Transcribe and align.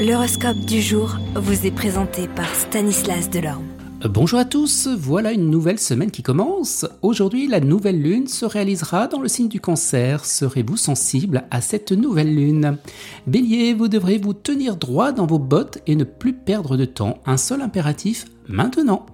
L'horoscope 0.00 0.60
du 0.60 0.80
jour 0.80 1.18
vous 1.34 1.66
est 1.66 1.70
présenté 1.70 2.26
par 2.26 2.48
Stanislas 2.54 3.28
Delorme. 3.28 3.66
Bonjour 4.08 4.38
à 4.38 4.46
tous, 4.46 4.88
voilà 4.88 5.30
une 5.30 5.50
nouvelle 5.50 5.78
semaine 5.78 6.10
qui 6.10 6.22
commence. 6.22 6.86
Aujourd'hui, 7.02 7.46
la 7.46 7.60
nouvelle 7.60 8.00
lune 8.00 8.26
se 8.26 8.46
réalisera 8.46 9.08
dans 9.08 9.20
le 9.20 9.28
signe 9.28 9.48
du 9.48 9.60
cancer. 9.60 10.24
Serez-vous 10.24 10.78
sensible 10.78 11.44
à 11.50 11.60
cette 11.60 11.92
nouvelle 11.92 12.34
lune? 12.34 12.78
Bélier, 13.26 13.74
vous 13.74 13.88
devrez 13.88 14.16
vous 14.16 14.32
tenir 14.32 14.76
droit 14.76 15.12
dans 15.12 15.26
vos 15.26 15.38
bottes 15.38 15.82
et 15.86 15.96
ne 15.96 16.04
plus 16.04 16.32
perdre 16.32 16.78
de 16.78 16.86
temps. 16.86 17.18
Un 17.26 17.36
seul 17.36 17.60
impératif, 17.60 18.24
maintenant. 18.48 19.04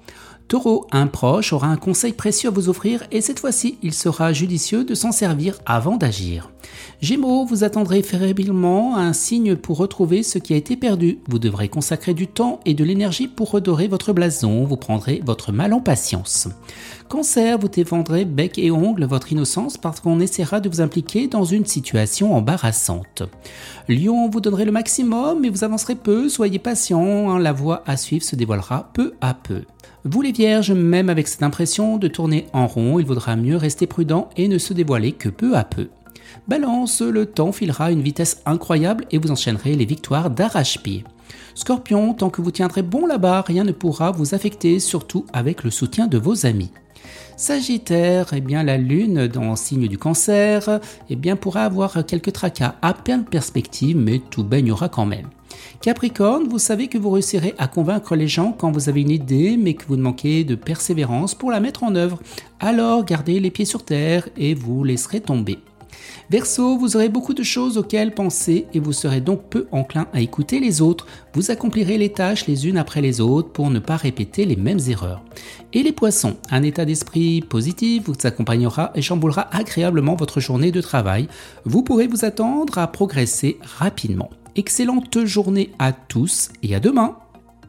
Taureau, 0.47 0.87
un 0.93 1.09
proche 1.09 1.53
aura 1.53 1.67
un 1.67 1.79
conseil 1.79 2.13
précieux 2.13 2.51
à 2.51 2.53
vous 2.53 2.69
offrir 2.69 3.03
et 3.11 3.21
cette 3.21 3.41
fois-ci, 3.41 3.77
il 3.83 3.93
sera 3.93 4.33
judicieux 4.33 4.85
de 4.85 4.95
s'en 4.95 5.11
servir 5.11 5.59
avant 5.67 5.97
d'agir. 5.97 6.53
Gémeaux, 7.03 7.45
vous 7.45 7.63
attendrez 7.63 8.03
fébrilement 8.03 8.97
un 8.97 9.13
signe 9.13 9.55
pour 9.55 9.77
retrouver 9.77 10.23
ce 10.23 10.39
qui 10.39 10.55
a 10.55 10.57
été 10.57 10.77
perdu. 10.77 11.19
Vous 11.29 11.39
devrez 11.39 11.69
consacrer 11.69 12.15
du 12.15 12.27
temps 12.27 12.59
et 12.65 12.73
de 12.73 12.85
l'énergie 12.85 13.29
pour 13.29 13.51
redorer 13.51 13.87
votre 13.87 14.15
blason. 14.15 14.65
Vous 14.65 14.79
prendrez 14.79 15.21
votre 15.25 15.53
mal 15.53 15.75
en 15.75 15.81
patience. 15.81 16.49
Cancer, 17.09 17.59
vous 17.59 17.69
défendrez 17.69 18.25
bec 18.25 18.59
et 18.59 18.71
ongle 18.71 19.05
votre 19.05 19.31
innocence 19.31 19.77
parce 19.77 20.01
qu'on 20.01 20.21
essaiera 20.21 20.61
de 20.61 20.71
vous 20.71 20.81
impliquer 20.81 21.29
dans 21.29 21.45
une 21.45 21.67
situation 21.67 22.35
embarrassante. 22.35 23.23
Lion, 23.89 24.31
vous 24.31 24.41
donnerez 24.41 24.65
le 24.65 24.73
maximum 24.73 25.41
mais 25.41 25.51
vous 25.51 25.65
avancerez 25.65 25.97
peu. 25.97 26.31
Soyez 26.31 26.59
patient. 26.59 27.31
Hein. 27.31 27.39
La 27.39 27.53
voie 27.53 27.83
à 27.87 27.99
suivre 27.99 28.25
se 28.25 28.37
dévoilera 28.37 28.91
peu 28.95 29.13
à 29.21 29.35
peu. 29.35 29.65
Vous 30.05 30.23
les 30.23 30.33
vierges, 30.33 30.73
même 30.73 31.11
avec 31.11 31.29
cette 31.29 31.43
impression 31.43 31.99
de 31.99 32.09
tourner 32.09 32.47
en 32.55 32.67
rond, 32.67 32.99
il 32.99 33.05
vaudra 33.05 33.37
mieux 33.37 33.57
rester 33.57 33.87
prudent 33.87 34.31
et 34.37 34.49
ne 34.49 34.57
se 34.57 34.73
dévoiler 34.73 35.13
que 35.13 35.29
peu 35.29 35.57
à 35.57 35.65
peu. 35.65 35.89
Balance, 36.49 37.03
le 37.03 37.27
temps 37.27 37.53
filera 37.53 37.91
une 37.91 38.03
vitesse 38.03 38.43
incroyable 38.47 39.05
et 39.11 39.19
vous 39.19 39.31
enchaînerez 39.31 39.75
les 39.75 39.85
victoires 39.85 40.31
d'arrache-pied. 40.31 41.05
Scorpion, 41.55 42.15
tant 42.15 42.31
que 42.31 42.43
vous 42.43 42.51
tiendrez 42.51 42.83
bon 42.83 43.07
là-bas, 43.07 43.43
rien 43.47 43.65
ne 43.65 43.73
pourra 43.73 44.11
vous 44.11 44.35
affecter, 44.35 44.79
surtout 44.79 45.27
avec 45.33 45.65
le 45.65 45.71
soutien 45.71 46.07
de 46.07 46.19
vos 46.19 46.47
amis. 46.47 46.71
Sagittaire, 47.37 48.29
eh 48.33 48.41
bien 48.41 48.63
la 48.63 48.79
lune 48.79 49.27
dans 49.27 49.57
signe 49.57 49.89
du 49.89 49.99
cancer, 49.99 50.81
eh 51.11 51.17
bien 51.17 51.37
pourra 51.37 51.65
avoir 51.65 52.05
quelques 52.07 52.33
tracas 52.33 52.77
à 52.83 52.95
peine 52.95 53.25
perspective, 53.25 53.97
mais 53.97 54.21
tout 54.31 54.45
baignera 54.45 54.89
quand 54.89 55.07
même. 55.07 55.29
Capricorne, 55.81 56.49
vous 56.49 56.59
savez 56.59 56.89
que 56.89 56.99
vous 56.99 57.11
réussirez 57.11 57.55
à 57.59 57.69
convaincre 57.69 58.17
les 58.17 58.29
gens 58.29 58.53
quand 58.53 58.71
vous 58.71 58.89
avez 58.89 59.03
une 59.03 59.11
idée, 59.11 59.57
mais 59.57 59.75
que 59.75 59.85
vous 59.87 59.97
manquez 59.97 60.45
de 60.45 60.55
persévérance 60.55 61.35
pour 61.35 61.51
la 61.51 61.61
mettre 61.61 61.85
en 61.85 61.95
œuvre. 61.95 62.19
Alors 62.61 63.05
gardez 63.05 63.39
les 63.41 63.51
pieds 63.51 63.65
sur 63.65 63.85
terre 63.85 64.29
et 64.37 64.55
vous 64.55 64.85
laisserez 64.85 65.21
tomber. 65.21 65.59
Verseau, 66.31 66.77
vous 66.77 66.97
aurez 66.97 67.09
beaucoup 67.09 67.35
de 67.35 67.43
choses 67.43 67.79
auxquelles 67.79 68.13
penser 68.13 68.67
et 68.75 68.81
vous 68.81 68.93
serez 68.93 69.21
donc 69.21 69.49
peu 69.49 69.69
enclin 69.71 70.09
à 70.13 70.21
écouter 70.21 70.59
les 70.59 70.83
autres. 70.83 71.07
Vous 71.35 71.51
accomplirez 71.51 71.99
les 71.99 72.11
tâches 72.11 72.47
les 72.47 72.67
unes 72.67 72.79
après 72.79 73.01
les 73.01 73.21
autres 73.21 73.51
pour 73.51 73.71
ne 73.71 73.79
pas 73.79 73.97
répéter 73.97 74.45
les 74.45 74.57
mêmes 74.57 74.81
erreurs. 74.89 75.23
Et 75.73 75.83
les 75.83 75.93
poissons, 75.93 76.37
un 76.51 76.63
état 76.63 76.85
d'esprit 76.85 77.41
positif 77.43 78.05
vous 78.07 78.15
accompagnera 78.25 78.91
et 78.95 79.03
chamboulera 79.03 79.49
agréablement 79.55 80.17
votre 80.17 80.41
journée 80.41 80.73
de 80.73 80.81
travail. 80.81 81.29
Vous 81.65 81.83
pourrez 81.83 82.09
vous 82.09 82.25
attendre 82.25 82.79
à 82.79 82.87
progresser 82.87 83.59
rapidement. 83.63 84.31
Excellente 84.57 85.25
journée 85.27 85.71
à 85.79 85.93
tous 85.93 86.49
et 86.63 86.75
à 86.75 86.81
demain. 86.81 87.17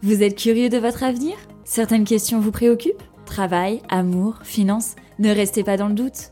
Vous 0.02 0.23
êtes 0.23 0.38
curieux 0.38 0.70
de 0.70 0.78
votre 0.78 1.04
avenir? 1.04 1.36
Certaines 1.64 2.06
questions 2.06 2.40
vous 2.40 2.52
préoccupent? 2.52 3.04
Travail, 3.26 3.82
amour, 3.90 4.40
finances? 4.44 4.95
Ne 5.20 5.30
restez 5.30 5.64
pas 5.64 5.76
dans 5.76 5.90
le 5.90 5.95
doute. 5.95 6.32